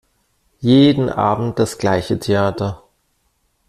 [0.61, 2.81] Jeden Abend das gleiche Theater!